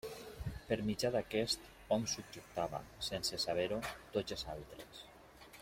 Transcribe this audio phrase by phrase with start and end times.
[0.69, 1.67] Per mitjà d'aquest,
[1.97, 3.81] hom subjectava, sense saber-ho,
[4.17, 5.07] tots els altres.